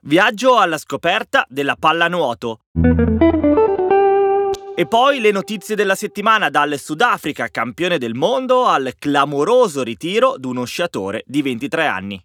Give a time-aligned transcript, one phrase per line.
[0.00, 2.60] Viaggio alla scoperta della pallanuoto.
[4.74, 10.46] E poi le notizie della settimana dal Sudafrica, campione del mondo, al clamoroso ritiro di
[10.46, 12.24] uno sciatore di 23 anni.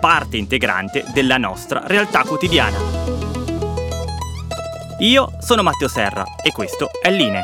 [0.00, 2.78] parte integrante della nostra realtà quotidiana.
[5.00, 7.42] Io sono Matteo Serra e questo è Line.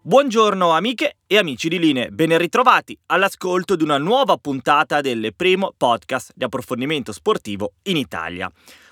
[0.00, 5.74] Buongiorno amiche e amici di Line, ben ritrovati all'ascolto di una nuova puntata del primo
[5.76, 8.50] podcast di approfondimento sportivo in Italia.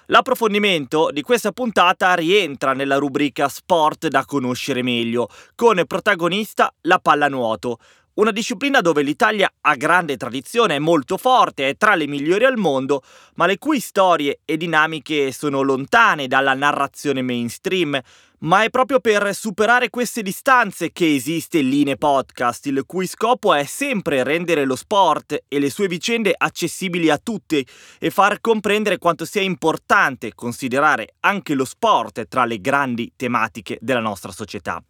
[0.09, 7.79] L'approfondimento di questa puntata rientra nella rubrica Sport da conoscere meglio, con protagonista la pallanuoto,
[8.15, 12.57] una disciplina dove l'Italia ha grande tradizione, è molto forte, è tra le migliori al
[12.57, 13.03] mondo,
[13.35, 18.01] ma le cui storie e dinamiche sono lontane dalla narrazione mainstream.
[18.41, 23.65] Ma è proprio per superare queste distanze che esiste Line Podcast, il cui scopo è
[23.65, 27.67] sempre rendere lo sport e le sue vicende accessibili a tutti
[27.99, 34.01] e far comprendere quanto sia importante considerare anche lo sport tra le grandi tematiche della
[34.01, 34.83] nostra società.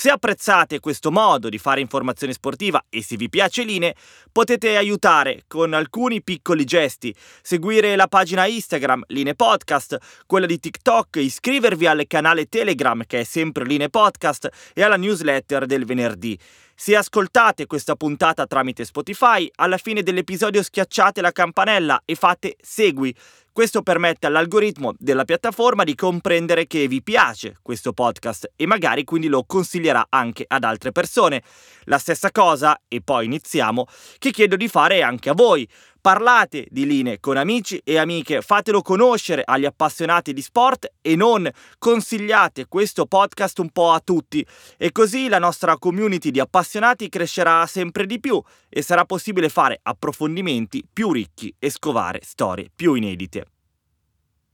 [0.00, 3.96] Se apprezzate questo modo di fare informazione sportiva e se vi piace Line,
[4.30, 11.16] potete aiutare con alcuni piccoli gesti, seguire la pagina Instagram Line Podcast, quella di TikTok,
[11.16, 16.38] iscrivervi al canale Telegram che è sempre Line Podcast e alla newsletter del venerdì.
[16.80, 23.12] Se ascoltate questa puntata tramite Spotify, alla fine dell'episodio schiacciate la campanella e fate segui.
[23.50, 29.26] Questo permette all'algoritmo della piattaforma di comprendere che vi piace questo podcast e magari quindi
[29.26, 31.42] lo consiglierà anche ad altre persone.
[31.86, 33.84] La stessa cosa, e poi iniziamo,
[34.18, 35.68] che chiedo di fare anche a voi.
[36.08, 41.46] Parlate di linee con amici e amiche, fatelo conoscere agli appassionati di sport e non
[41.76, 44.42] consigliate questo podcast un po' a tutti
[44.78, 49.80] e così la nostra community di appassionati crescerà sempre di più e sarà possibile fare
[49.82, 53.44] approfondimenti più ricchi e scovare storie più inedite.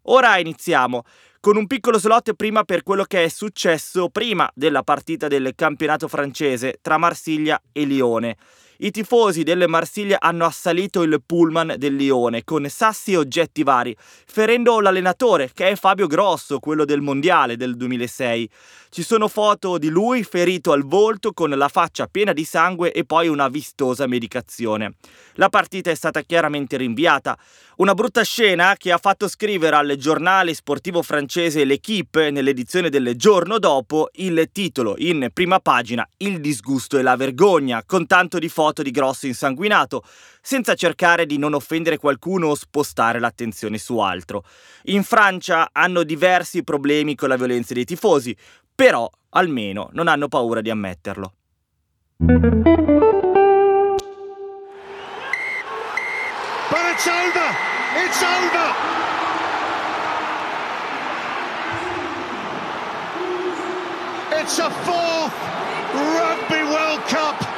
[0.07, 1.05] Ora iniziamo
[1.39, 6.09] con un piccolo slot prima per quello che è successo prima della partita del campionato
[6.09, 8.37] francese tra Marsiglia e Lione.
[8.85, 13.97] I tifosi del Marsiglia hanno assalito il pullman del Lione con sassi e oggetti vari,
[13.99, 18.51] ferendo l'allenatore, che è Fabio Grosso, quello del Mondiale del 2006.
[18.91, 23.05] Ci sono foto di lui ferito al volto con la faccia piena di sangue e
[23.05, 24.97] poi una vistosa medicazione.
[25.37, 27.39] La partita è stata chiaramente rinviata.
[27.77, 33.59] Una brutta scena che ha fatto scrivere al giornale sportivo francese L'Equipe nell'edizione del giorno
[33.59, 38.74] dopo il titolo in prima pagina Il disgusto e la vergogna, con tanto di foto
[38.83, 40.03] di Grosso insanguinato,
[40.41, 44.45] senza cercare di non offendere qualcuno o spostare l'attenzione su altro.
[44.85, 48.37] In Francia hanno diversi problemi con la violenza dei tifosi,
[48.75, 51.35] però almeno non hanno paura di ammetterlo.
[56.71, 57.51] But it's over!
[57.97, 58.95] It's over!
[64.41, 65.33] It's a fourth
[65.95, 67.54] Rugby World Cup.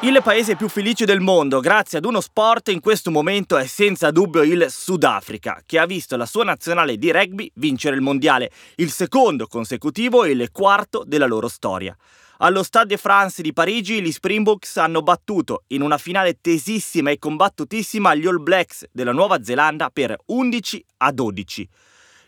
[0.00, 4.10] Il paese più felice del mondo, grazie ad uno sport, in questo momento è senza
[4.10, 8.90] dubbio il Sudafrica, che ha visto la sua nazionale di rugby vincere il mondiale, il
[8.90, 11.96] secondo consecutivo e il quarto della loro storia.
[12.38, 17.18] Allo Stade de France di Parigi gli Springboks hanno battuto in una finale tesissima e
[17.18, 21.68] combattutissima gli All Blacks della Nuova Zelanda per 11 a 12.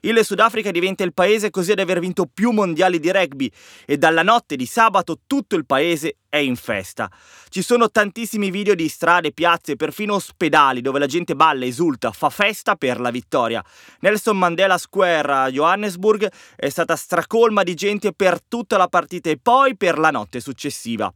[0.07, 3.51] Il Sudafrica diventa il paese così ad aver vinto più mondiali di rugby
[3.85, 7.11] e dalla notte di sabato tutto il paese è in festa.
[7.49, 12.31] Ci sono tantissimi video di strade, piazze, perfino ospedali dove la gente balla, esulta, fa
[12.31, 13.65] festa per la vittoria.
[13.99, 19.41] Nelson Mandela Square a Johannesburg è stata stracolma di gente per tutta la partita e
[19.43, 21.13] poi per la notte successiva.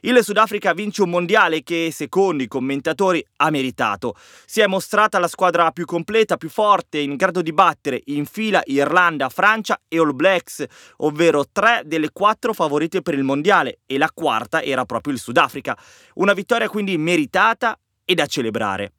[0.00, 4.14] Il Sudafrica vince un mondiale che, secondo i commentatori, ha meritato.
[4.46, 8.62] Si è mostrata la squadra più completa, più forte, in grado di battere in fila
[8.66, 10.64] Irlanda, Francia e All Blacks,
[10.98, 15.76] ovvero tre delle quattro favorite per il mondiale, e la quarta era proprio il Sudafrica.
[16.14, 18.92] Una vittoria quindi meritata e da celebrare.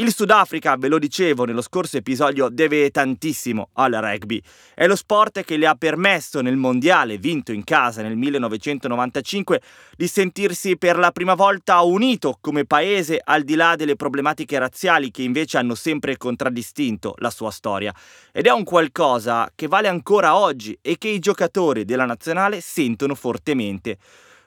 [0.00, 4.40] Il Sudafrica, ve lo dicevo nello scorso episodio, deve tantissimo al rugby.
[4.72, 9.60] È lo sport che le ha permesso nel mondiale vinto in casa nel 1995
[9.96, 15.10] di sentirsi per la prima volta unito come paese al di là delle problematiche razziali
[15.10, 17.92] che invece hanno sempre contraddistinto la sua storia.
[18.30, 23.16] Ed è un qualcosa che vale ancora oggi e che i giocatori della nazionale sentono
[23.16, 23.98] fortemente.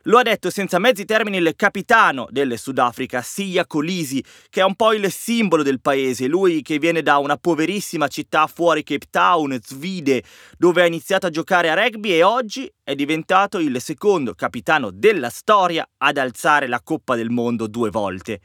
[0.06, 4.74] Lo ha detto senza mezzi termini il capitano del Sudafrica, Siya Kolisi, che è un
[4.75, 9.59] po' il simbolo del paese, lui che viene da una poverissima città fuori Cape Town,
[9.63, 10.24] Zvide,
[10.57, 15.30] dove ha iniziato a giocare a rugby e oggi è diventato il secondo capitano della
[15.30, 18.39] storia ad alzare la Coppa del Mondo due volte.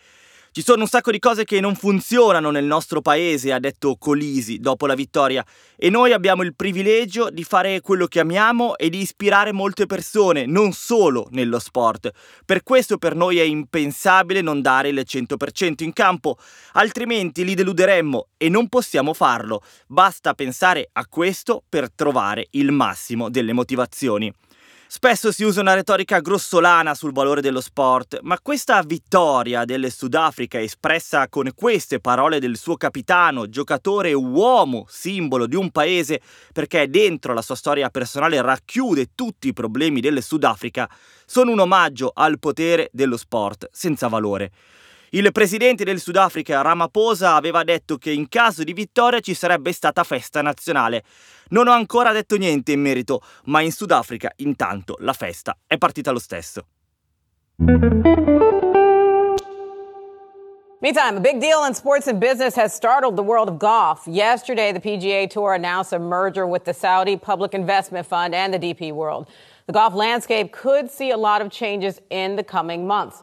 [0.56, 4.58] Ci sono un sacco di cose che non funzionano nel nostro paese, ha detto Colisi
[4.58, 5.44] dopo la vittoria,
[5.76, 10.46] e noi abbiamo il privilegio di fare quello che amiamo e di ispirare molte persone,
[10.46, 12.10] non solo nello sport.
[12.46, 16.38] Per questo per noi è impensabile non dare il 100% in campo,
[16.72, 19.60] altrimenti li deluderemmo e non possiamo farlo.
[19.86, 24.32] Basta pensare a questo per trovare il massimo delle motivazioni.
[24.88, 30.60] Spesso si usa una retorica grossolana sul valore dello sport, ma questa vittoria del Sudafrica
[30.60, 36.20] espressa con queste parole del suo capitano, giocatore uomo, simbolo di un paese,
[36.52, 40.88] perché dentro la sua storia personale racchiude tutti i problemi del Sudafrica,
[41.26, 44.52] sono un omaggio al potere dello sport senza valore.
[45.16, 50.04] Il presidente del Sudafrica, Ramaphosa, aveva detto che in caso di vittoria ci sarebbe stata
[50.04, 51.04] festa nazionale.
[51.48, 56.10] Non ho ancora detto niente in merito, ma in Sudafrica intanto la festa è partita
[56.10, 56.66] lo stesso.
[60.82, 64.06] Meantime, a big deal in sports and business has startled the world of golf.
[64.06, 68.58] Yesterday, the PGA Tour announced a merger with the Saudi Public Investment Fund and the
[68.58, 69.30] DP World.
[69.64, 73.22] The golf landscape could see a lot of changes in the coming months.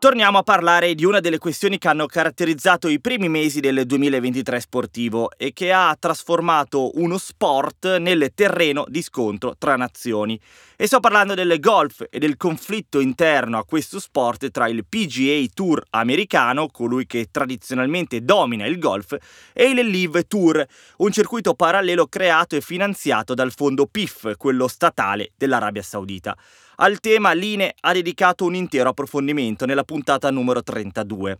[0.00, 4.58] Torniamo a parlare di una delle questioni che hanno caratterizzato i primi mesi del 2023
[4.58, 10.40] sportivo e che ha trasformato uno sport nel terreno di scontro tra nazioni.
[10.74, 15.44] E sto parlando del golf e del conflitto interno a questo sport tra il PGA
[15.52, 19.14] Tour americano, colui che tradizionalmente domina il golf,
[19.52, 20.64] e il Live Tour,
[20.96, 26.34] un circuito parallelo creato e finanziato dal fondo PIF, quello statale dell'Arabia Saudita.
[26.82, 31.38] Al tema Line ha dedicato un intero approfondimento nella puntata numero 32.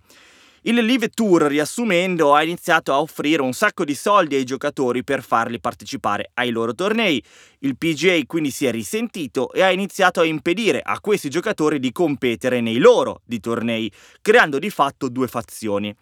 [0.65, 5.23] Il Live Tour, riassumendo, ha iniziato a offrire un sacco di soldi ai giocatori per
[5.23, 7.25] farli partecipare ai loro tornei.
[7.61, 11.91] Il PGA quindi si è risentito e ha iniziato a impedire a questi giocatori di
[11.91, 13.91] competere nei loro di tornei,
[14.21, 15.97] creando di fatto due fazioni.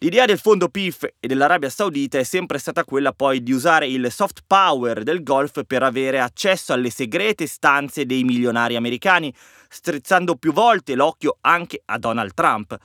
[0.00, 4.12] L'idea del fondo PIF e dell'Arabia Saudita è sempre stata quella poi di usare il
[4.12, 9.34] soft power del golf per avere accesso alle segrete stanze dei milionari americani,
[9.68, 12.76] strizzando più volte l'occhio anche a Donald Trump.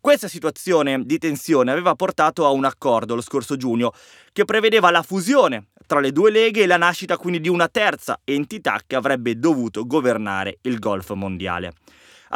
[0.00, 3.92] Questa situazione di tensione aveva portato a un accordo lo scorso giugno
[4.32, 8.18] che prevedeva la fusione tra le due leghe e la nascita quindi di una terza
[8.24, 11.74] entità che avrebbe dovuto governare il golf mondiale.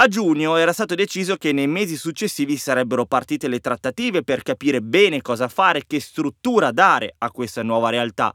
[0.01, 4.81] A giugno era stato deciso che nei mesi successivi sarebbero partite le trattative per capire
[4.81, 8.33] bene cosa fare, che struttura dare a questa nuova realtà,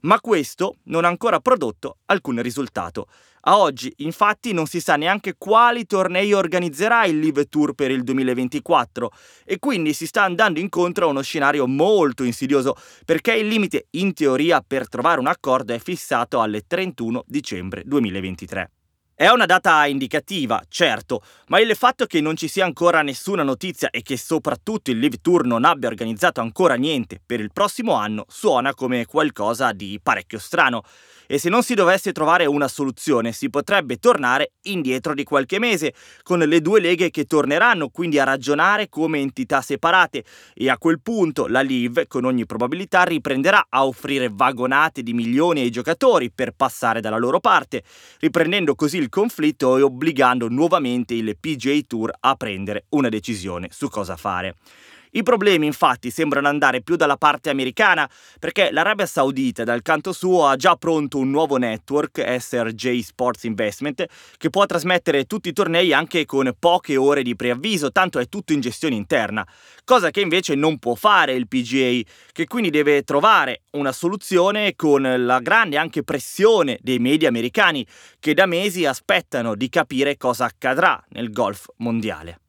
[0.00, 3.06] ma questo non ha ancora prodotto alcun risultato.
[3.42, 8.04] A oggi, infatti, non si sa neanche quali tornei organizzerà il Live Tour per il
[8.04, 9.10] 2024
[9.46, 14.12] e quindi si sta andando incontro a uno scenario molto insidioso perché il limite in
[14.12, 18.72] teoria per trovare un accordo è fissato alle 31 dicembre 2023.
[19.20, 23.90] È una data indicativa, certo, ma il fatto che non ci sia ancora nessuna notizia
[23.90, 28.26] e che soprattutto il Live Tour non abbia organizzato ancora niente per il prossimo anno
[28.28, 30.84] suona come qualcosa di parecchio strano
[31.30, 35.92] e se non si dovesse trovare una soluzione si potrebbe tornare indietro di qualche mese,
[36.22, 41.00] con le due leghe che torneranno quindi a ragionare come entità separate e a quel
[41.02, 46.52] punto la Live con ogni probabilità riprenderà a offrire vagonate di milioni ai giocatori per
[46.52, 47.82] passare dalla loro parte,
[48.20, 53.90] riprendendo così il conflitto e obbligando nuovamente il PGA Tour a prendere una decisione su
[53.90, 54.54] cosa fare.
[55.12, 60.46] I problemi infatti sembrano andare più dalla parte americana perché l'Arabia Saudita dal canto suo
[60.46, 64.04] ha già pronto un nuovo network, SRJ Sports Investment,
[64.36, 68.52] che può trasmettere tutti i tornei anche con poche ore di preavviso, tanto è tutto
[68.52, 69.46] in gestione interna,
[69.84, 72.00] cosa che invece non può fare il PGA,
[72.32, 77.86] che quindi deve trovare una soluzione con la grande anche pressione dei media americani
[78.20, 82.40] che da mesi aspettano di capire cosa accadrà nel golf mondiale.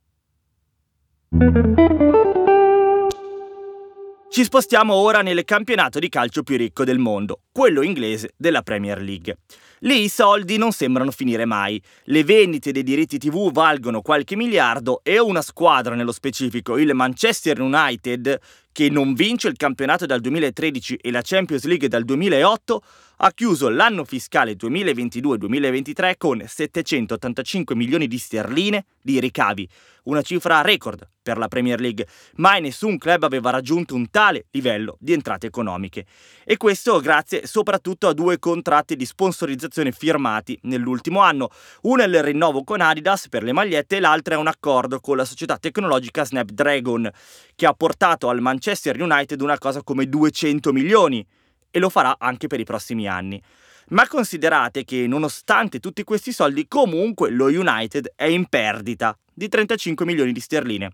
[4.31, 9.01] Ci spostiamo ora nel campionato di calcio più ricco del mondo, quello inglese della Premier
[9.01, 9.39] League.
[9.79, 11.81] Lì i soldi non sembrano finire mai.
[12.03, 17.59] Le vendite dei diritti TV valgono qualche miliardo e una squadra nello specifico, il Manchester
[17.59, 18.39] United,
[18.71, 22.83] che non vince il campionato dal 2013 e la Champions League dal 2008,
[23.17, 29.67] ha chiuso l'anno fiscale 2022-2023 con 785 milioni di sterline di ricavi,
[30.09, 32.07] una cifra record per la Premier League.
[32.35, 36.05] Mai nessun club aveva raggiunto un tale livello di entrate economiche.
[36.43, 41.49] E questo grazie soprattutto a due contratti di sponsorizzazione firmati nell'ultimo anno.
[41.83, 45.17] Uno è il rinnovo con Adidas per le magliette e l'altro è un accordo con
[45.17, 47.09] la società tecnologica Snapdragon,
[47.55, 51.25] che ha portato al Manchester United una cosa come 200 milioni
[51.69, 53.41] e lo farà anche per i prossimi anni.
[53.89, 60.05] Ma considerate che nonostante tutti questi soldi comunque lo United è in perdita di 35
[60.05, 60.91] milioni di sterline.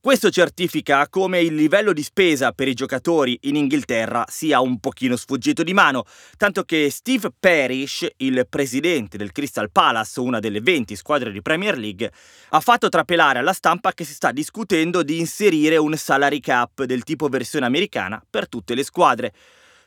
[0.00, 5.14] Questo certifica come il livello di spesa per i giocatori in Inghilterra sia un pochino
[5.14, 6.04] sfuggito di mano,
[6.38, 11.76] tanto che Steve Parrish, il presidente del Crystal Palace, una delle 20 squadre di Premier
[11.76, 12.10] League,
[12.50, 17.02] ha fatto trapelare alla stampa che si sta discutendo di inserire un salary cap del
[17.02, 19.32] tipo versione americana per tutte le squadre.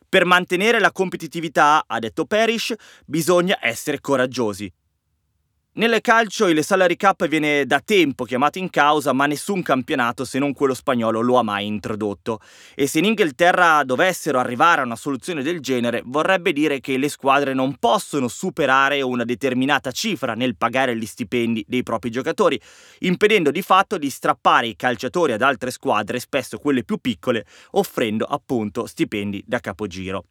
[0.07, 2.73] Per mantenere la competitività, ha detto Parrish,
[3.05, 4.71] bisogna essere coraggiosi.
[5.77, 10.39] Nel calcio il salary cap viene da tempo chiamato in causa, ma nessun campionato, se
[10.39, 12.39] non quello spagnolo, lo ha mai introdotto.
[12.73, 17.09] E se in Inghilterra dovessero arrivare a una soluzione del genere, vorrebbe dire che le
[17.09, 22.59] squadre non possono superare una determinata cifra nel pagare gli stipendi dei propri giocatori,
[23.01, 28.25] impedendo di fatto di strappare i calciatori ad altre squadre, spesso quelle più piccole, offrendo
[28.25, 30.25] appunto stipendi da capogiro.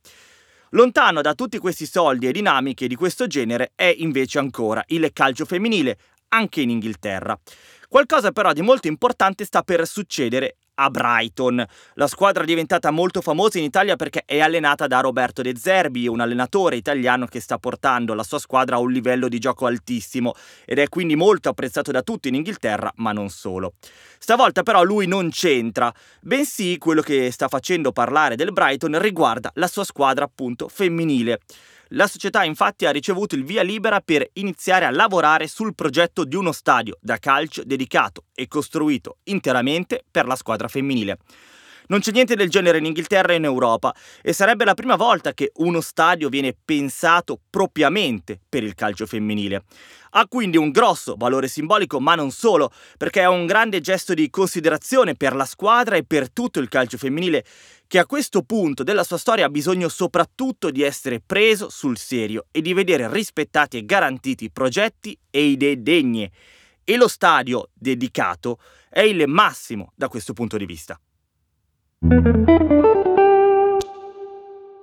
[0.71, 5.45] Lontano da tutti questi soldi e dinamiche di questo genere è invece ancora il calcio
[5.45, 5.97] femminile,
[6.31, 7.39] anche in Inghilterra.
[7.89, 11.65] Qualcosa però di molto importante sta per succedere a Brighton.
[11.95, 16.07] La squadra è diventata molto famosa in Italia perché è allenata da Roberto De Zerbi,
[16.07, 20.35] un allenatore italiano che sta portando la sua squadra a un livello di gioco altissimo
[20.65, 23.75] ed è quindi molto apprezzato da tutti in Inghilterra, ma non solo.
[24.19, 29.69] Stavolta però lui non c'entra, bensì quello che sta facendo parlare del Brighton riguarda la
[29.69, 31.41] sua squadra appunto femminile.
[31.91, 36.35] La società infatti ha ricevuto il via libera per iniziare a lavorare sul progetto di
[36.35, 41.19] uno stadio da calcio dedicato e costruito interamente per la squadra femminile.
[41.89, 45.33] Non c'è niente del genere in Inghilterra e in Europa e sarebbe la prima volta
[45.35, 49.63] che uno stadio viene pensato propriamente per il calcio femminile.
[50.11, 54.31] Ha quindi un grosso valore simbolico, ma non solo, perché è un grande gesto di
[54.31, 57.45] considerazione per la squadra e per tutto il calcio femminile,
[57.87, 62.47] che a questo punto della sua storia ha bisogno soprattutto di essere preso sul serio
[62.51, 66.31] e di vedere rispettati e garantiti progetti e idee degne.
[66.83, 70.99] E lo stadio dedicato è il massimo da questo punto di vista.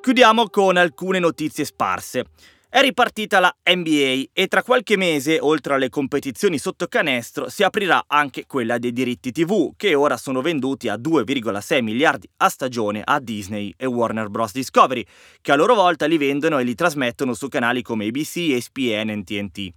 [0.02, 2.26] Chiudiamo con alcune notizie sparse.
[2.68, 8.06] È ripartita la NBA e tra qualche mese, oltre alle competizioni sotto canestro, si aprirà
[8.08, 13.20] anche quella dei diritti TV, che ora sono venduti a 2,6 miliardi a stagione a
[13.20, 14.52] Disney e Warner Bros.
[14.52, 15.06] Discovery,
[15.40, 19.24] che a loro volta li vendono e li trasmettono su canali come ABC, ESPN e
[19.24, 19.72] TNT.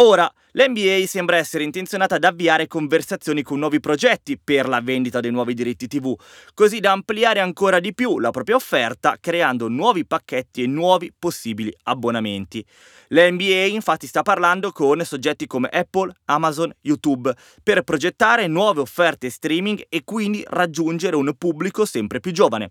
[0.00, 5.32] Ora, l'NBA sembra essere intenzionata ad avviare conversazioni con nuovi progetti per la vendita dei
[5.32, 6.14] nuovi diritti TV,
[6.54, 11.74] così da ampliare ancora di più la propria offerta creando nuovi pacchetti e nuovi possibili
[11.82, 12.64] abbonamenti.
[13.08, 19.84] L'NBA infatti sta parlando con soggetti come Apple, Amazon, YouTube per progettare nuove offerte streaming
[19.88, 22.70] e quindi raggiungere un pubblico sempre più giovane.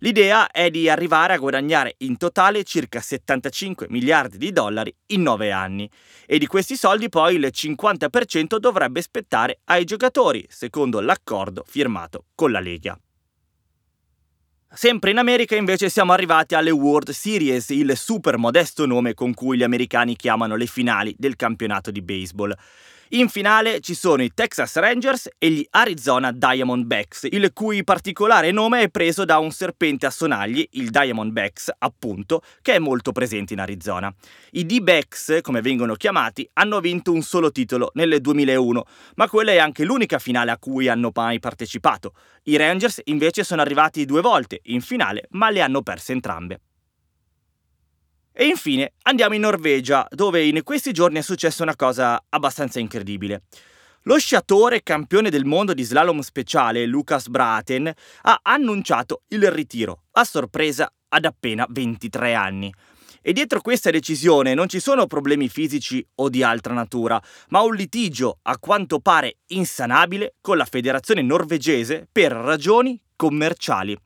[0.00, 5.50] L'idea è di arrivare a guadagnare in totale circa 75 miliardi di dollari in 9
[5.50, 5.90] anni
[6.26, 12.50] e di questi soldi poi il 50% dovrebbe spettare ai giocatori, secondo l'accordo firmato con
[12.50, 12.98] la Lega.
[14.68, 19.56] Sempre in America invece siamo arrivati alle World Series, il super modesto nome con cui
[19.56, 22.54] gli americani chiamano le finali del campionato di baseball.
[23.10, 28.80] In finale ci sono i Texas Rangers e gli Arizona Diamondbacks, il cui particolare nome
[28.80, 33.60] è preso da un serpente a sonagli, il Diamondbacks, appunto, che è molto presente in
[33.60, 34.12] Arizona.
[34.50, 38.84] I D-Backs, come vengono chiamati, hanno vinto un solo titolo nel 2001,
[39.14, 42.12] ma quella è anche l'unica finale a cui hanno mai partecipato.
[42.46, 46.60] I Rangers invece sono arrivati due volte in finale, ma le hanno perse entrambe.
[48.38, 53.44] E infine andiamo in Norvegia, dove in questi giorni è successa una cosa abbastanza incredibile.
[54.02, 57.90] Lo sciatore campione del mondo di slalom speciale, Lucas Braten,
[58.20, 62.70] ha annunciato il ritiro, a sorpresa ad appena 23 anni.
[63.22, 67.74] E dietro questa decisione non ci sono problemi fisici o di altra natura, ma un
[67.74, 73.96] litigio a quanto pare insanabile con la federazione norvegese per ragioni commerciali.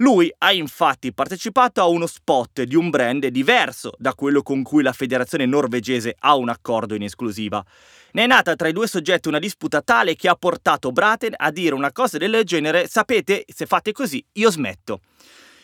[0.00, 4.84] Lui ha infatti partecipato a uno spot di un brand diverso da quello con cui
[4.84, 7.64] la federazione norvegese ha un accordo in esclusiva.
[8.12, 11.50] Ne è nata tra i due soggetti una disputa tale che ha portato Braten a
[11.50, 15.00] dire una cosa del genere, sapete, se fate così io smetto.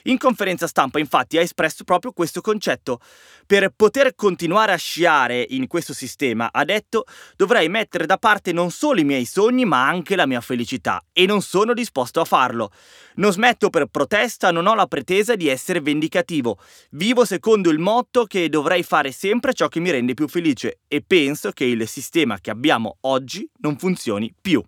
[0.07, 3.01] In conferenza stampa infatti ha espresso proprio questo concetto.
[3.47, 7.05] Per poter continuare a sciare in questo sistema, ha detto,
[7.37, 11.25] dovrei mettere da parte non solo i miei sogni ma anche la mia felicità e
[11.25, 12.71] non sono disposto a farlo.
[13.15, 16.59] Non smetto per protesta, non ho la pretesa di essere vendicativo.
[16.91, 21.03] Vivo secondo il motto che dovrei fare sempre ciò che mi rende più felice e
[21.07, 24.63] penso che il sistema che abbiamo oggi non funzioni più.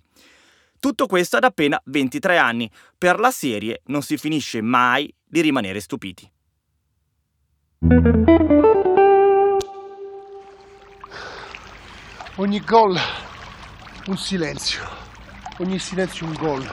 [0.79, 2.71] Tutto questo ad appena 23 anni.
[2.97, 6.31] Per la serie non si finisce mai di rimanere stupiti.
[12.37, 12.99] Ogni gol
[14.07, 14.87] un silenzio,
[15.59, 16.71] ogni silenzio un gol,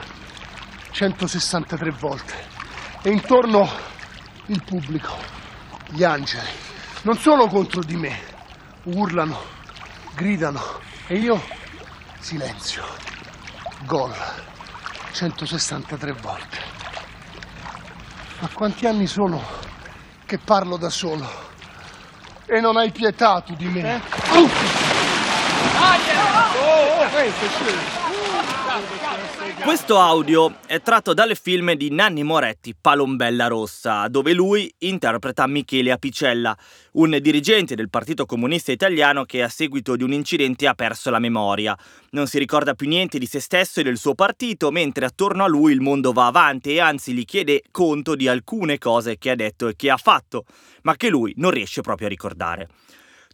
[0.90, 2.34] 163 volte.
[3.02, 3.68] E intorno
[4.46, 5.16] il pubblico,
[5.88, 6.48] gli angeli,
[7.02, 8.18] non sono contro di me,
[8.84, 9.38] urlano,
[10.14, 10.62] gridano
[11.06, 11.42] e io
[12.20, 12.84] silenzio,
[13.84, 14.14] gol,
[15.12, 16.73] 163 volte.
[18.40, 19.40] Ma quanti anni sono
[20.26, 21.26] che parlo da solo?
[22.46, 24.00] E non hai pietà tu di me?
[27.10, 28.03] Questo
[29.98, 36.56] audio è tratto dal film di Nanni Moretti, Palombella Rossa, dove lui interpreta Michele Apicella,
[36.92, 41.18] un dirigente del Partito Comunista Italiano che a seguito di un incidente ha perso la
[41.18, 41.76] memoria.
[42.10, 45.48] Non si ricorda più niente di se stesso e del suo partito, mentre attorno a
[45.48, 49.36] lui il mondo va avanti e anzi gli chiede conto di alcune cose che ha
[49.36, 50.44] detto e che ha fatto,
[50.82, 52.68] ma che lui non riesce proprio a ricordare.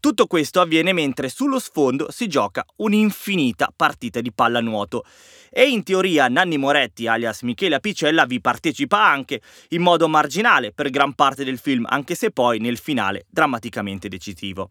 [0.01, 5.05] Tutto questo avviene mentre sullo sfondo si gioca un'infinita partita di pallanuoto
[5.51, 10.89] e in teoria Nanni Moretti alias Michele Apicella vi partecipa anche in modo marginale per
[10.89, 14.71] gran parte del film, anche se poi nel finale drammaticamente decisivo.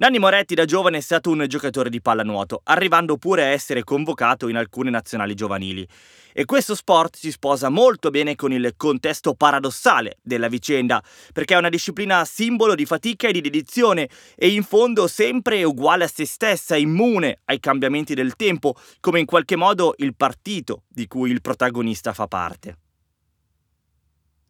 [0.00, 4.46] Nanni Moretti da giovane è stato un giocatore di pallanuoto, arrivando pure a essere convocato
[4.46, 5.84] in alcune nazionali giovanili.
[6.32, 11.58] E questo sport si sposa molto bene con il contesto paradossale della vicenda, perché è
[11.58, 16.26] una disciplina simbolo di fatica e di dedizione e in fondo sempre uguale a se
[16.26, 21.40] stessa, immune ai cambiamenti del tempo, come in qualche modo il partito di cui il
[21.40, 22.76] protagonista fa parte.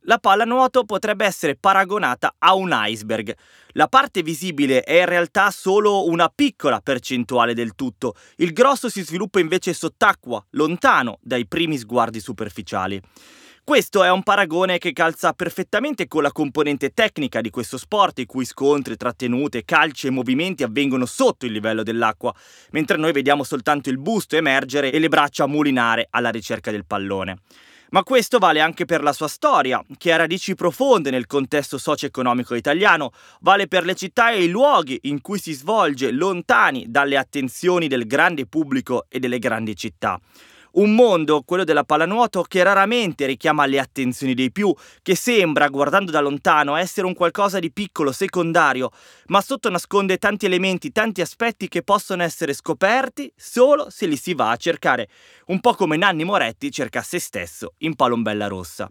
[0.09, 3.37] La pallanuoto potrebbe essere paragonata a un iceberg.
[3.73, 9.03] La parte visibile è in realtà solo una piccola percentuale del tutto, il grosso si
[9.03, 12.99] sviluppa invece sott'acqua, lontano dai primi sguardi superficiali.
[13.63, 18.25] Questo è un paragone che calza perfettamente con la componente tecnica di questo sport, i
[18.25, 22.35] cui scontri, trattenute, calci e movimenti avvengono sotto il livello dell'acqua,
[22.71, 27.41] mentre noi vediamo soltanto il busto emergere e le braccia mulinare alla ricerca del pallone.
[27.91, 32.55] Ma questo vale anche per la sua storia, che ha radici profonde nel contesto socio-economico
[32.55, 37.89] italiano, vale per le città e i luoghi in cui si svolge lontani dalle attenzioni
[37.89, 40.21] del grande pubblico e delle grandi città.
[40.79, 46.13] Un mondo, quello della pallanuoto, che raramente richiama le attenzioni dei più, che sembra, guardando
[46.13, 48.93] da lontano, essere un qualcosa di piccolo, secondario,
[49.27, 54.35] ma sotto nasconde tanti elementi, tanti aspetti che possono essere scoperti solo se li si
[54.35, 55.09] va a cercare,
[55.47, 58.89] un po' come Nanni Moretti cerca se stesso in Palombella Rossa.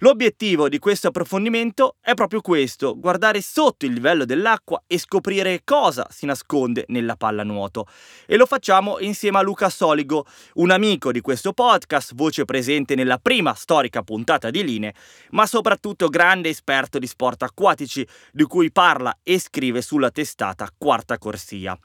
[0.00, 6.06] L'obiettivo di questo approfondimento è proprio questo, guardare sotto il livello dell'acqua e scoprire cosa
[6.10, 7.86] si nasconde nella pallanuoto.
[8.26, 13.16] E lo facciamo insieme a Luca Soligo, un amico di questo podcast, voce presente nella
[13.16, 14.92] prima storica puntata di Linee,
[15.30, 21.16] ma soprattutto grande esperto di sport acquatici, di cui parla e scrive sulla testata Quarta
[21.16, 21.78] Corsia.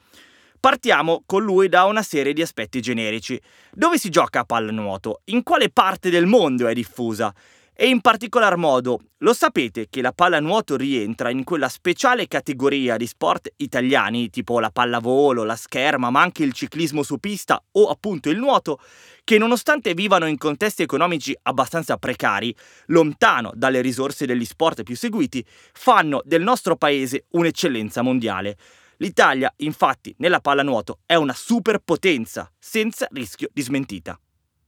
[0.60, 3.40] Partiamo con lui da una serie di aspetti generici.
[3.72, 5.22] Dove si gioca a pallanuoto?
[5.24, 7.34] In quale parte del mondo è diffusa?
[7.74, 13.06] E in particolar modo, lo sapete che la pallanuoto rientra in quella speciale categoria di
[13.06, 18.28] sport italiani, tipo la pallavolo, la scherma, ma anche il ciclismo su pista o appunto
[18.28, 18.78] il nuoto,
[19.24, 22.54] che nonostante vivano in contesti economici abbastanza precari,
[22.88, 28.58] lontano dalle risorse degli sport più seguiti, fanno del nostro paese un'eccellenza mondiale.
[28.98, 34.20] L'Italia, infatti, nella pallanuoto è una superpotenza, senza rischio di smentita.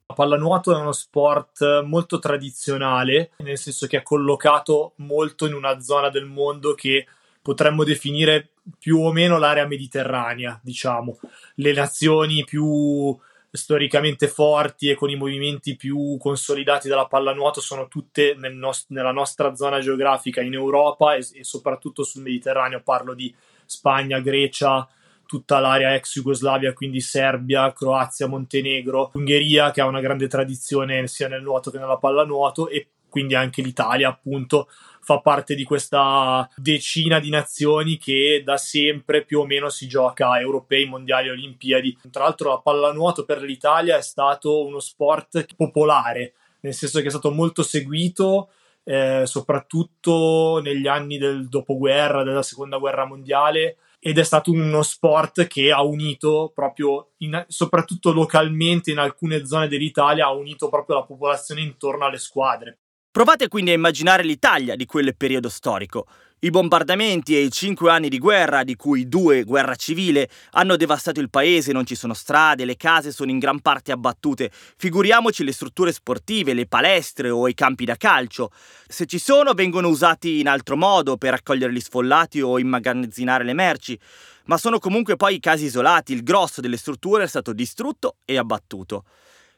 [0.06, 5.80] La pallanuoto è uno sport molto tradizionale, nel senso che è collocato molto in una
[5.80, 7.06] zona del mondo che
[7.40, 11.18] potremmo definire più o meno l'area mediterranea, diciamo.
[11.54, 13.16] Le nazioni più
[13.50, 19.12] storicamente forti e con i movimenti più consolidati della pallanuoto sono tutte nel nost- nella
[19.12, 22.82] nostra zona geografica in Europa e, e soprattutto sul Mediterraneo.
[22.82, 24.86] Parlo di Spagna, Grecia,
[25.34, 31.26] tutta l'area ex Jugoslavia, quindi Serbia, Croazia, Montenegro, Ungheria che ha una grande tradizione sia
[31.26, 34.68] nel nuoto che nella pallanuoto e quindi anche l'Italia appunto
[35.00, 40.30] fa parte di questa decina di nazioni che da sempre più o meno si gioca
[40.30, 41.98] a europei, mondiali, olimpiadi.
[42.12, 47.10] Tra l'altro la pallanuoto per l'Italia è stato uno sport popolare, nel senso che è
[47.10, 48.50] stato molto seguito
[48.84, 55.46] eh, soprattutto negli anni del dopoguerra, della seconda guerra mondiale, ed è stato uno sport
[55.46, 61.04] che ha unito proprio, in, soprattutto localmente in alcune zone dell'Italia, ha unito proprio la
[61.04, 62.80] popolazione intorno alle squadre.
[63.10, 66.06] Provate quindi a immaginare l'Italia di quel periodo storico.
[66.44, 71.18] I bombardamenti e i cinque anni di guerra, di cui due guerra civile, hanno devastato
[71.18, 74.50] il paese, non ci sono strade, le case sono in gran parte abbattute.
[74.52, 78.50] Figuriamoci le strutture sportive, le palestre o i campi da calcio.
[78.86, 83.54] Se ci sono, vengono usati in altro modo per raccogliere gli sfollati o immagazzinare le
[83.54, 83.98] merci.
[84.44, 89.04] Ma sono comunque poi casi isolati, il grosso delle strutture è stato distrutto e abbattuto.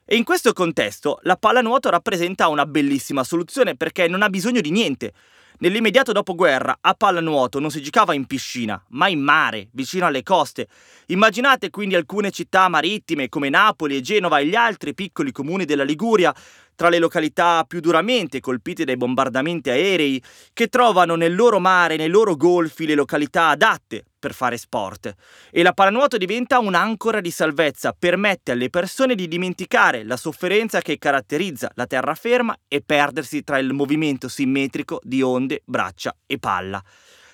[0.04, 4.70] E in questo contesto la pallanuoto rappresenta una bellissima soluzione perché non ha bisogno di
[4.70, 5.12] niente.
[5.58, 10.68] Nell'immediato dopoguerra a pallanuoto non si giocava in piscina, ma in mare, vicino alle coste.
[11.06, 15.82] Immaginate quindi alcune città marittime come Napoli e Genova e gli altri piccoli comuni della
[15.82, 16.34] Liguria,
[16.76, 22.08] tra le località più duramente colpite dai bombardamenti aerei, che trovano nel loro mare, nei
[22.08, 25.12] loro golfi, le località adatte per fare sport.
[25.50, 30.98] E la pallanuoto diventa un'ancora di salvezza, permette alle persone di dimenticare la sofferenza che
[30.98, 36.82] caratterizza la terraferma e perdersi tra il movimento simmetrico di onde, braccia e palla.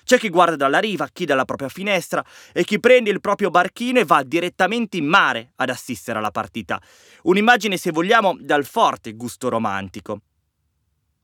[0.03, 3.99] C'è chi guarda dalla riva, chi dalla propria finestra e chi prende il proprio barchino
[3.99, 6.81] e va direttamente in mare ad assistere alla partita.
[7.23, 10.21] Un'immagine, se vogliamo, dal forte gusto romantico.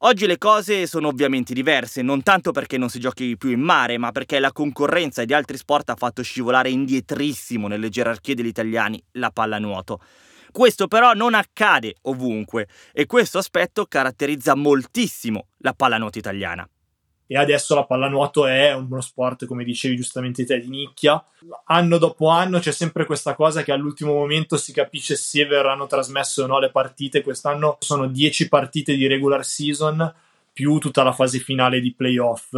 [0.04, 3.98] Oggi le cose sono ovviamente diverse, non tanto perché non si giochi più in mare,
[3.98, 9.04] ma perché la concorrenza di altri sport ha fatto scivolare indietrissimo nelle gerarchie degli italiani
[9.13, 10.00] la pallanuoto.
[10.52, 16.68] Questo però non accade ovunque e questo aspetto caratterizza moltissimo la pallanuoto italiana
[17.32, 21.24] e adesso la pallanuoto è uno sport, come dicevi giustamente te, di nicchia.
[21.65, 26.42] Anno dopo anno c'è sempre questa cosa che all'ultimo momento si capisce se verranno trasmesse
[26.42, 27.22] o no le partite.
[27.22, 30.12] Quest'anno sono 10 partite di regular season
[30.52, 32.52] più tutta la fase finale di playoff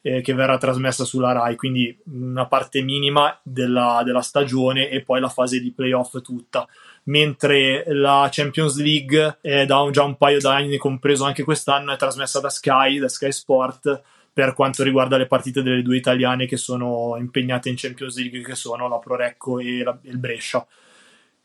[0.00, 5.20] eh, che verrà trasmessa sulla Rai, quindi una parte minima della, della stagione e poi
[5.20, 6.66] la fase di playoff tutta
[7.06, 11.96] mentre la Champions League è da un, già un paio d'anni, compreso anche quest'anno, è
[11.96, 16.56] trasmessa da Sky, da Sky Sport per quanto riguarda le partite delle due italiane che
[16.58, 20.66] sono impegnate in Champions League, che sono la Prorecco e, la, il Brescia.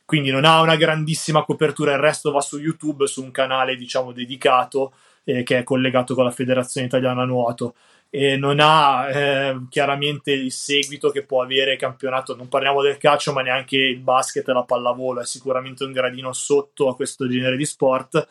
[0.03, 4.11] Quindi non ha una grandissima copertura, il resto va su YouTube, su un canale diciamo
[4.11, 4.93] dedicato
[5.23, 7.75] eh, che è collegato con la Federazione Italiana Nuoto
[8.13, 12.35] e non ha eh, chiaramente il seguito che può avere il campionato.
[12.35, 15.21] Non parliamo del calcio, ma neanche il basket e la pallavolo.
[15.21, 18.27] È sicuramente un gradino sotto a questo genere di sport.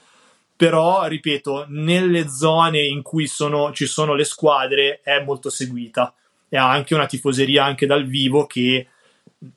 [0.55, 6.15] Però, ripeto, nelle zone in cui sono, ci sono le squadre è molto seguita
[6.51, 8.87] e ha anche una tifoseria anche dal vivo che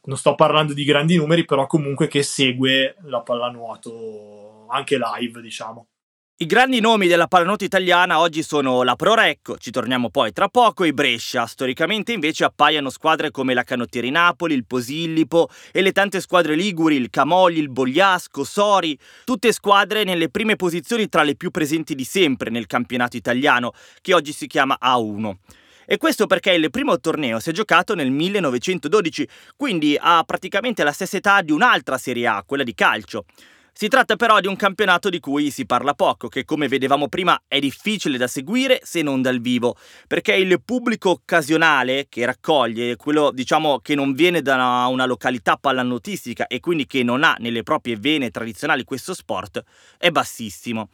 [0.03, 5.87] non sto parlando di grandi numeri, però comunque che segue la pallanuoto anche live, diciamo.
[6.43, 10.83] I grandi nomi della pallanuoto italiana oggi sono la Prorecco, ci torniamo poi tra poco,
[10.83, 11.45] e Brescia.
[11.45, 16.97] Storicamente invece appaiono squadre come la Canottieri Napoli, il Posillipo e le tante squadre liguri,
[16.97, 22.03] il Camogli, il Bogliasco, Sori, tutte squadre nelle prime posizioni tra le più presenti di
[22.03, 25.31] sempre nel campionato italiano, che oggi si chiama A1.
[25.85, 29.25] E questo perché il primo torneo si è giocato nel 1912,
[29.55, 33.23] quindi ha praticamente la stessa età di un'altra Serie A, quella di calcio.
[33.75, 37.41] Si tratta però di un campionato di cui si parla poco, che come vedevamo prima
[37.47, 39.75] è difficile da seguire se non dal vivo,
[40.07, 46.45] perché il pubblico occasionale che raccoglie, quello diciamo che non viene da una, località pallanotistica
[46.45, 49.63] e quindi che non ha nelle proprie vene tradizionali questo sport,
[49.97, 50.89] è bassissimo.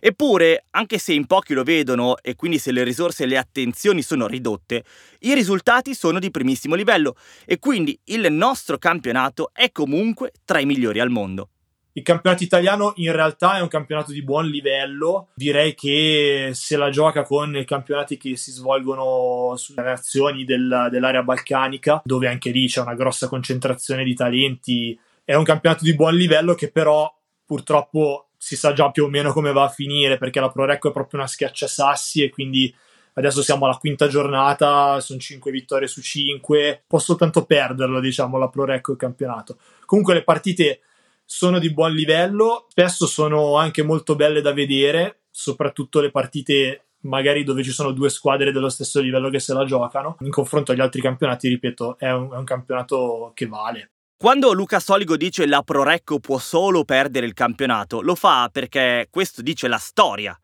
[0.00, 4.02] Eppure, anche se in pochi lo vedono e quindi se le risorse e le attenzioni
[4.02, 4.82] sono ridotte,
[5.20, 7.14] i risultati sono di primissimo livello
[7.46, 11.50] e quindi il nostro campionato è comunque tra i migliori al mondo.
[11.96, 16.90] Il campionato italiano in realtà è un campionato di buon livello, direi che se la
[16.90, 22.66] gioca con i campionati che si svolgono sulle nazioni del, dell'area balcanica, dove anche lì
[22.66, 27.08] c'è una grossa concentrazione di talenti, è un campionato di buon livello che però
[27.46, 30.92] purtroppo si sa già più o meno come va a finire perché la ProRecco è
[30.92, 32.74] proprio una schiacciasassi e quindi
[33.12, 38.48] adesso siamo alla quinta giornata, sono 5 vittorie su 5, può soltanto perderlo diciamo la
[38.48, 39.58] ProRecco il campionato.
[39.86, 40.80] Comunque le partite
[41.24, 47.44] sono di buon livello, spesso sono anche molto belle da vedere, soprattutto le partite magari
[47.44, 50.16] dove ci sono due squadre dello stesso livello che se la giocano.
[50.20, 53.90] In confronto agli altri campionati, ripeto, è un, è un campionato che vale.
[54.16, 59.42] Quando Luca Soligo dice la Prorecco può solo perdere il campionato, lo fa perché questo
[59.42, 60.38] dice la storia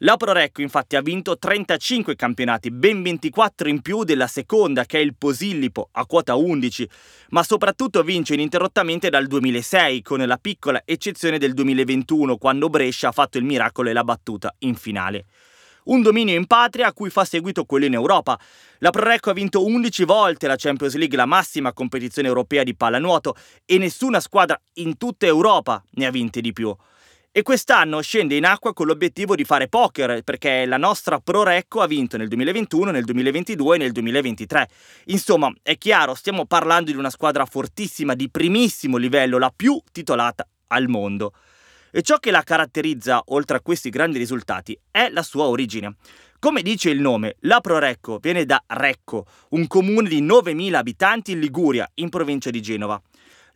[0.00, 5.00] la Prorecco infatti ha vinto 35 campionati, ben 24 in più della seconda che è
[5.00, 6.86] il Posillipo a quota 11,
[7.30, 13.12] ma soprattutto vince ininterrottamente dal 2006 con la piccola eccezione del 2021 quando Brescia ha
[13.12, 15.24] fatto il miracolo e l'ha battuta in finale.
[15.84, 18.38] Un dominio in patria a cui fa seguito quello in Europa.
[18.80, 23.34] La Prorecco ha vinto 11 volte la Champions League, la massima competizione europea di pallanuoto,
[23.64, 26.76] e nessuna squadra in tutta Europa ne ha vinte di più
[27.36, 31.82] e quest'anno scende in acqua con l'obiettivo di fare poker perché la nostra Pro Recco
[31.82, 34.68] ha vinto nel 2021, nel 2022 e nel 2023.
[35.08, 40.48] Insomma, è chiaro, stiamo parlando di una squadra fortissima, di primissimo livello, la più titolata
[40.68, 41.34] al mondo.
[41.90, 45.96] E ciò che la caratterizza, oltre a questi grandi risultati, è la sua origine.
[46.38, 51.32] Come dice il nome, la Pro Recco viene da Recco, un comune di 9.000 abitanti
[51.32, 52.98] in Liguria, in provincia di Genova.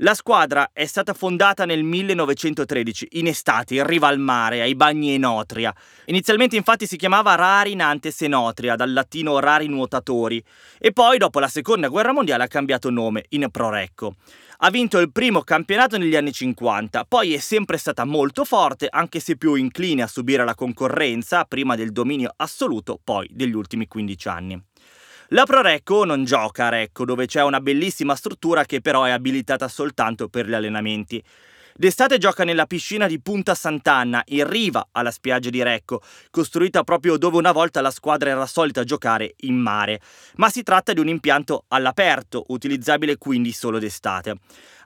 [0.02, 5.10] La squadra è stata fondata nel 1913, in estate, in riva al mare, ai bagni
[5.10, 5.74] Enotria.
[6.06, 10.42] Inizialmente infatti si chiamava Rari Nantes Enotria, dal latino rari nuotatori,
[10.78, 14.14] e poi dopo la seconda guerra mondiale ha cambiato nome in Prorecco.
[14.62, 19.20] Ha vinto il primo campionato negli anni 50, poi è sempre stata molto forte, anche
[19.20, 24.28] se più incline a subire la concorrenza, prima del dominio assoluto, poi degli ultimi 15
[24.28, 24.64] anni.
[25.32, 29.68] La ProRecco non gioca a Recco, dove c'è una bellissima struttura che però è abilitata
[29.68, 31.22] soltanto per gli allenamenti.
[31.76, 37.16] D'estate gioca nella piscina di Punta Sant'Anna, in riva alla spiaggia di Recco, costruita proprio
[37.16, 40.00] dove una volta la squadra era solita giocare in mare,
[40.34, 44.34] ma si tratta di un impianto all'aperto, utilizzabile quindi solo d'estate.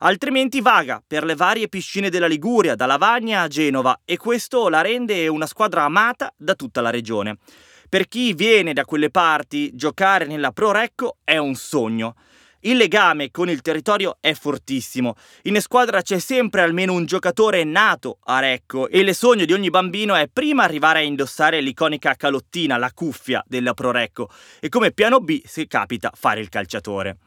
[0.01, 4.83] Altrimenti vaga per le varie piscine della Liguria, da Lavagna a Genova, e questo la
[4.83, 7.39] rende una squadra amata da tutta la regione.
[7.89, 12.15] Per chi viene da quelle parti, giocare nella Pro Recco è un sogno.
[12.61, 15.17] Il legame con il territorio è fortissimo.
[15.43, 19.69] In squadra c'è sempre almeno un giocatore nato a Recco e il sogno di ogni
[19.69, 24.93] bambino è prima arrivare a indossare l'iconica calottina, la cuffia della Pro Recco e come
[24.93, 27.19] piano B, se capita, fare il calciatore.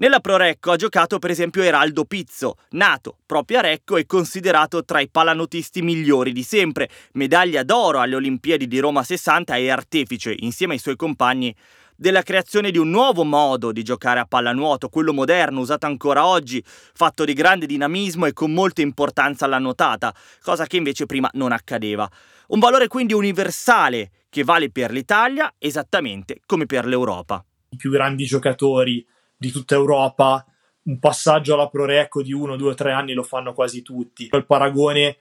[0.00, 4.82] Nella Pro Recco ha giocato per esempio Eraldo Pizzo, nato proprio a Recco e considerato
[4.82, 10.34] tra i palanotisti migliori di sempre, medaglia d'oro alle Olimpiadi di Roma 60 e artefice,
[10.38, 11.54] insieme ai suoi compagni,
[11.94, 16.64] della creazione di un nuovo modo di giocare a pallanuoto, quello moderno, usato ancora oggi,
[16.64, 21.52] fatto di grande dinamismo e con molta importanza alla nuotata, cosa che invece prima non
[21.52, 22.10] accadeva.
[22.46, 27.44] Un valore quindi universale che vale per l'Italia esattamente come per l'Europa.
[27.68, 29.06] I più grandi giocatori
[29.40, 30.44] di tutta Europa,
[30.82, 34.28] un passaggio alla Pro Recco di uno, due tre anni lo fanno quasi tutti.
[34.30, 35.16] Il paragone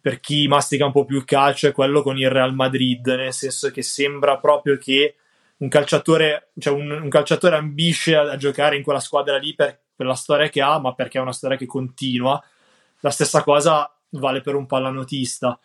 [0.00, 3.32] per chi mastica un po' più il calcio è quello con il Real Madrid, nel
[3.32, 5.14] senso che sembra proprio che
[5.58, 9.82] un calciatore, cioè un, un calciatore ambisce a, a, giocare in quella squadra lì per,
[9.94, 12.42] per la storia che ha, ma perché è una storia che continua.
[13.00, 15.56] La stessa cosa vale per un pallanotista.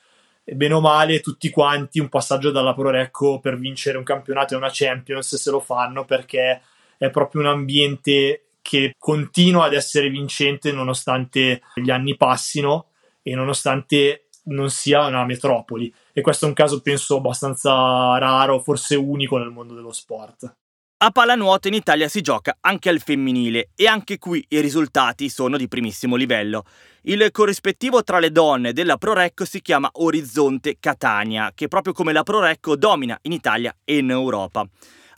[0.43, 4.53] E bene o male, tutti quanti un passaggio dalla Pro Recco per vincere un campionato
[4.53, 6.61] e una Champions se lo fanno perché
[6.99, 12.89] è proprio un ambiente che continua ad essere vincente nonostante gli anni passino
[13.23, 15.91] e nonostante non sia una metropoli.
[16.11, 17.71] E questo è un caso, penso, abbastanza
[18.17, 20.53] raro, forse unico nel mondo dello sport.
[21.01, 25.55] A pallanuoto in Italia si gioca anche al femminile e anche qui i risultati sono
[25.55, 26.63] di primissimo livello.
[27.03, 32.23] Il corrispettivo tra le donne della ProRecco si chiama Orizzonte Catania, che proprio come la
[32.23, 34.67] ProRecco domina in Italia e in Europa.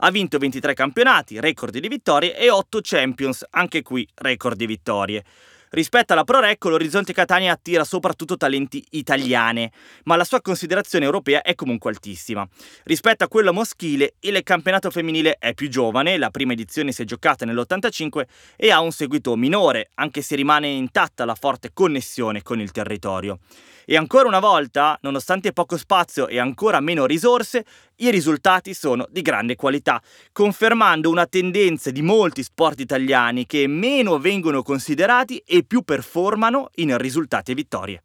[0.04, 5.24] Ha vinto 23 campionati, record di vittorie e 8 Champions, anche qui record di vittorie.
[5.70, 9.72] Rispetto alla ProRecco, l'Orizzonte Catania attira soprattutto talenti italiane,
[10.06, 12.46] ma la sua considerazione europea è comunque altissima.
[12.84, 17.06] Rispetto a quello maschile, il campionato femminile è più giovane, la prima edizione si è
[17.06, 18.24] giocata nell'85
[18.58, 23.38] e ha un seguito minore, anche se rimane intatta la forte connessione con il territorio.
[23.86, 27.66] E ancora una volta, nonostante poco spazio e ancora meno risorse,
[28.02, 34.18] i risultati sono di grande qualità, confermando una tendenza di molti sport italiani che meno
[34.20, 38.04] vengono considerati e più performano in risultati e vittorie.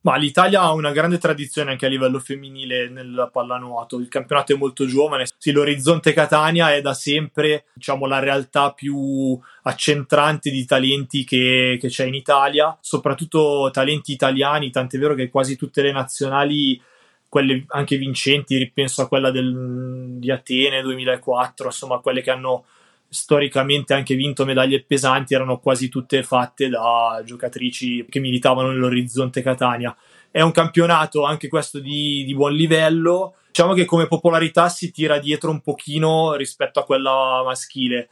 [0.00, 3.98] Ma l'Italia ha una grande tradizione anche a livello femminile nel pallanuoto.
[3.98, 5.26] Il campionato è molto giovane.
[5.36, 11.88] Sì, l'orizzonte Catania è da sempre diciamo, la realtà più accentrante di talenti che, che
[11.88, 14.70] c'è in Italia, soprattutto talenti italiani.
[14.70, 16.80] Tant'è vero che quasi tutte le nazionali
[17.28, 22.64] quelle anche vincenti, ripenso a quella del, di Atene 2004, insomma, quelle che hanno
[23.10, 29.96] storicamente anche vinto medaglie pesanti erano quasi tutte fatte da giocatrici che militavano nell'orizzonte Catania.
[30.30, 33.34] È un campionato anche questo di, di buon livello.
[33.50, 38.10] Diciamo che come popolarità si tira dietro un pochino rispetto a quella maschile.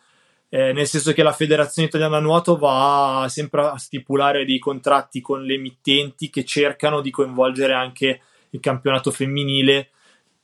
[0.49, 5.43] Eh, nel senso che la Federazione Italiana Nuoto va sempre a stipulare dei contratti con
[5.43, 8.21] le emittenti che cercano di coinvolgere anche
[8.57, 9.91] il campionato femminile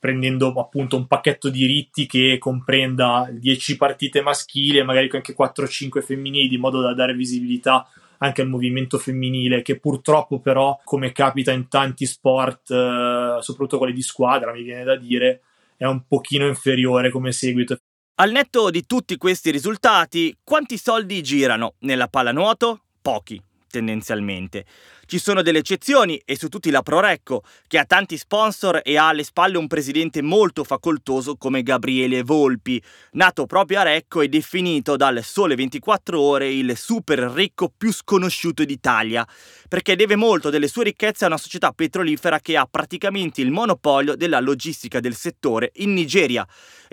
[0.03, 6.01] prendendo appunto un pacchetto di diritti che comprenda 10 partite maschili e magari anche 4-5
[6.01, 11.53] femminili, in modo da dare visibilità anche al movimento femminile, che purtroppo però, come capita
[11.53, 15.41] in tanti sport, eh, soprattutto quelli di squadra, mi viene da dire,
[15.77, 17.77] è un pochino inferiore come seguito.
[18.15, 22.81] Al netto di tutti questi risultati, quanti soldi girano nella pallanuoto?
[23.01, 24.65] Pochi, tendenzialmente.
[25.13, 29.09] Ci sono delle eccezioni e su tutti la ProRecco, che ha tanti sponsor e ha
[29.09, 34.95] alle spalle un presidente molto facoltoso come Gabriele Volpi, nato proprio a Recco e definito
[34.95, 39.23] dal Sole 24 Ore il super ricco più sconosciuto d'Italia,
[39.69, 44.15] perché deve molto delle sue ricchezze a una società petrolifera che ha praticamente il monopolio
[44.15, 46.43] della logistica del settore in Nigeria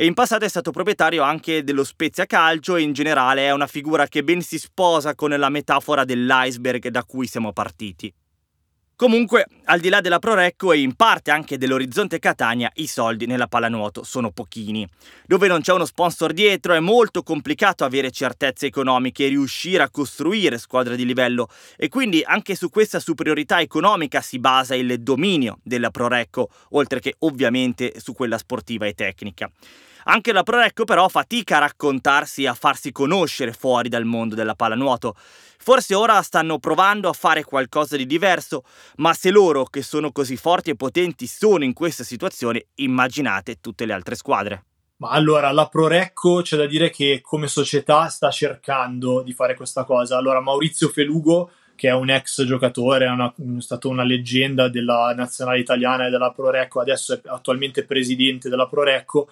[0.00, 3.66] e in passato è stato proprietario anche dello Spezia Calcio e in generale è una
[3.66, 8.09] figura che ben si sposa con la metafora dell'iceberg da cui siamo partiti.
[9.00, 13.46] Comunque, al di là della Prorecco e in parte anche dell'Orizzonte Catania, i soldi nella
[13.46, 14.86] pallanuoto sono pochini.
[15.24, 19.88] Dove non c'è uno sponsor dietro è molto complicato avere certezze economiche e riuscire a
[19.88, 25.60] costruire squadre di livello e quindi anche su questa superiorità economica si basa il dominio
[25.62, 29.50] della Prorecco, oltre che ovviamente su quella sportiva e tecnica.
[30.04, 34.54] Anche la Prorecco però fatica a raccontarsi e a farsi conoscere fuori dal mondo della
[34.54, 35.14] pallanuoto.
[35.62, 38.64] Forse ora stanno provando a fare qualcosa di diverso,
[38.96, 43.84] ma se loro, che sono così forti e potenti, sono in questa situazione, immaginate tutte
[43.84, 44.64] le altre squadre.
[45.00, 49.84] Ma allora, la Prorecco c'è da dire che come società sta cercando di fare questa
[49.84, 50.18] cosa.
[50.18, 55.14] Allora, Maurizio Felugo, che è un ex giocatore, è, una, è stato una leggenda della
[55.16, 59.28] nazionale italiana e della Prorecco, adesso è attualmente presidente della Prorecco,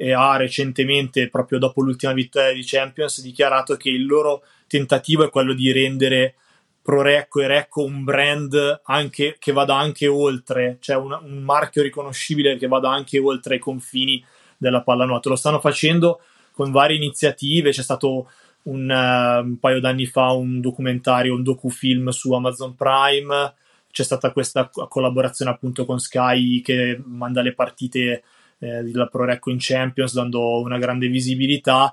[0.00, 5.28] e ha recentemente, proprio dopo l'ultima vittoria di Champions, dichiarato che il loro tentativo è
[5.30, 6.36] quello di rendere
[6.80, 12.56] ProRecco e Recco un brand anche, che vada anche oltre, cioè un, un marchio riconoscibile
[12.56, 14.24] che vada anche oltre i confini
[14.56, 15.30] della pallanuoto.
[15.30, 16.20] Lo stanno facendo
[16.52, 18.30] con varie iniziative, c'è stato
[18.62, 23.52] un, uh, un paio d'anni fa un documentario, un docufilm su Amazon Prime,
[23.90, 28.22] c'è stata questa collaborazione appunto con Sky che manda le partite
[28.58, 31.92] eh, della ProRecco in Champions dando una grande visibilità.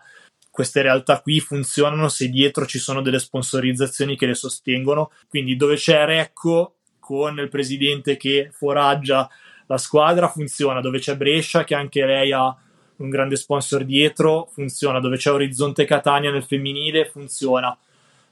[0.49, 5.11] Queste realtà qui funzionano se dietro ci sono delle sponsorizzazioni che le sostengono.
[5.27, 9.29] Quindi dove c'è Recco con il presidente che foraggia
[9.67, 12.55] la squadra funziona, dove c'è Brescia che anche lei ha
[12.97, 17.77] un grande sponsor dietro funziona, dove c'è Orizzonte Catania nel femminile funziona,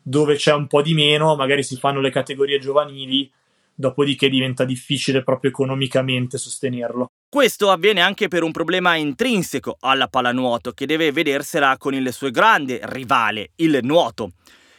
[0.01, 3.29] dove c'è un po' di meno magari si fanno le categorie giovanili
[3.75, 7.07] dopodiché diventa difficile proprio economicamente sostenerlo.
[7.29, 12.29] Questo avviene anche per un problema intrinseco alla pallanuoto che deve vedersela con il suo
[12.29, 14.33] grande rivale, il nuoto.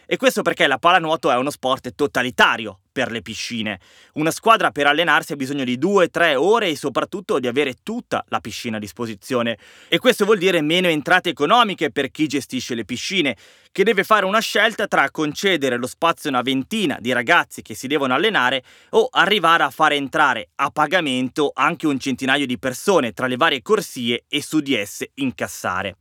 [0.06, 3.80] E questo perché la pallanuoto è uno sport totalitario per le piscine.
[4.14, 8.38] Una squadra per allenarsi ha bisogno di 2-3 ore e soprattutto di avere tutta la
[8.38, 9.58] piscina a disposizione.
[9.88, 13.36] E questo vuol dire meno entrate economiche per chi gestisce le piscine,
[13.72, 17.74] che deve fare una scelta tra concedere lo spazio a una ventina di ragazzi che
[17.74, 23.12] si devono allenare o arrivare a fare entrare a pagamento anche un centinaio di persone
[23.12, 25.96] tra le varie corsie e su di esse incassare.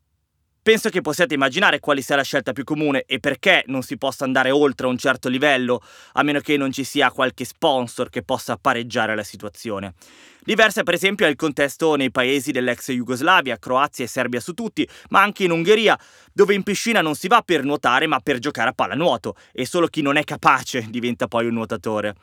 [0.63, 4.23] Penso che possiate immaginare quale sia la scelta più comune e perché non si possa
[4.23, 5.81] andare oltre un certo livello,
[6.13, 9.93] a meno che non ci sia qualche sponsor che possa pareggiare la situazione.
[10.41, 14.87] Diversa per esempio è il contesto nei paesi dell'ex Jugoslavia, Croazia e Serbia su tutti,
[15.09, 15.99] ma anche in Ungheria,
[16.31, 19.87] dove in piscina non si va per nuotare ma per giocare a pallanuoto e solo
[19.87, 22.15] chi non è capace diventa poi un nuotatore.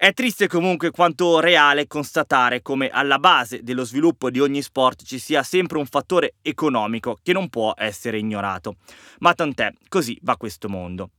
[0.00, 5.18] È triste comunque quanto reale constatare come alla base dello sviluppo di ogni sport ci
[5.18, 8.76] sia sempre un fattore economico che non può essere ignorato.
[9.18, 11.10] Ma tant'è, così va questo mondo.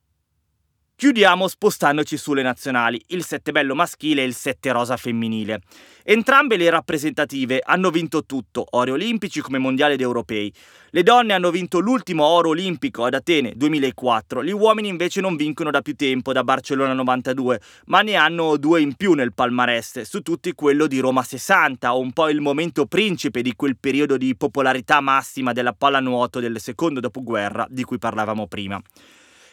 [1.00, 5.62] Chiudiamo spostandoci sulle nazionali, il sette bello maschile e il sette rosa femminile.
[6.04, 10.54] Entrambe le rappresentative hanno vinto tutto, ori olimpici come mondiali ed europei.
[10.90, 15.72] Le donne hanno vinto l'ultimo oro olimpico ad Atene 2004, gli uomini invece non vincono
[15.72, 20.20] da più tempo, da Barcellona 92, ma ne hanno due in più nel palmarès, su
[20.20, 25.00] tutti quello di Roma 60, un po' il momento principe di quel periodo di popolarità
[25.00, 28.82] massima della pallanuoto del secondo dopoguerra di cui parlavamo prima.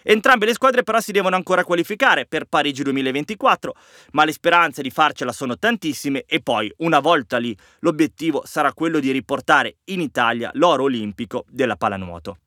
[0.09, 3.75] Entrambe le squadre però si devono ancora qualificare per Parigi 2024,
[4.13, 9.01] ma le speranze di farcela sono tantissime e poi, una volta lì, l'obiettivo sarà quello
[9.01, 12.39] di riportare in Italia l'oro olimpico della pallanuoto.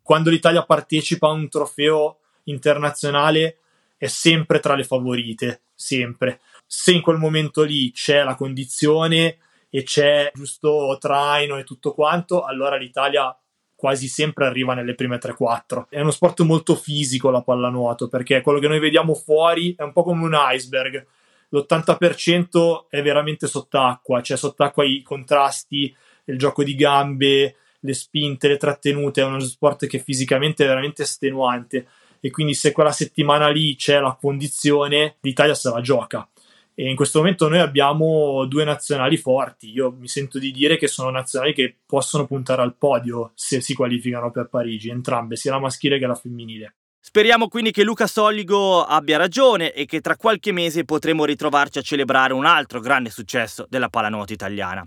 [0.00, 3.58] Quando l'Italia partecipa a un trofeo internazionale
[3.96, 6.38] è sempre tra le favorite, sempre.
[6.66, 9.38] Se in quel momento lì c'è la condizione
[9.70, 13.36] e c'è giusto traino e tutto quanto, allora l'Italia
[13.78, 15.84] quasi sempre arriva nelle prime 3-4.
[15.88, 19.92] È uno sport molto fisico la pallanuoto perché quello che noi vediamo fuori è un
[19.92, 21.06] po' come un iceberg.
[21.50, 28.56] L'80% è veramente sott'acqua, cioè sott'acqua i contrasti, il gioco di gambe, le spinte, le
[28.56, 31.86] trattenute, è uno sport che fisicamente è veramente estenuante
[32.18, 36.28] e quindi se quella settimana lì c'è la condizione, l'Italia se la gioca.
[36.80, 39.72] E in questo momento noi abbiamo due nazionali forti.
[39.72, 43.74] Io mi sento di dire che sono nazionali che possono puntare al podio se si
[43.74, 46.76] qualificano per Parigi, entrambe, sia la maschile che la femminile.
[47.00, 51.82] Speriamo quindi che Luca Soligo abbia ragione e che tra qualche mese potremo ritrovarci a
[51.82, 54.86] celebrare un altro grande successo della pallanuoto italiana.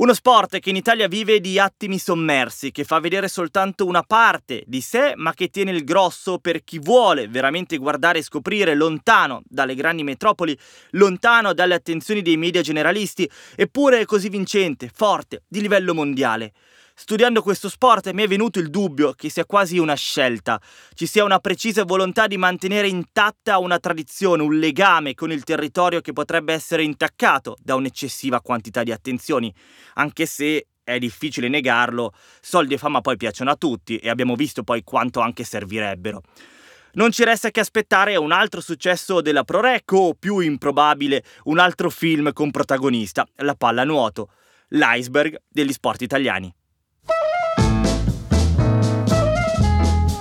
[0.00, 4.62] Uno sport che in Italia vive di attimi sommersi, che fa vedere soltanto una parte
[4.64, 9.42] di sé, ma che tiene il grosso per chi vuole veramente guardare e scoprire lontano
[9.44, 10.56] dalle grandi metropoli,
[10.90, 16.52] lontano dalle attenzioni dei media generalisti, eppure così vincente, forte, di livello mondiale.
[17.00, 20.60] Studiando questo sport mi è venuto il dubbio che sia quasi una scelta,
[20.94, 26.00] ci sia una precisa volontà di mantenere intatta una tradizione, un legame con il territorio
[26.00, 29.54] che potrebbe essere intaccato da un'eccessiva quantità di attenzioni,
[29.94, 34.64] anche se è difficile negarlo, soldi e fama poi piacciono a tutti e abbiamo visto
[34.64, 36.22] poi quanto anche servirebbero.
[36.94, 41.90] Non ci resta che aspettare un altro successo della ProRec o, più improbabile, un altro
[41.90, 44.30] film con protagonista, la pallanuoto,
[44.70, 46.52] l'iceberg degli sport italiani.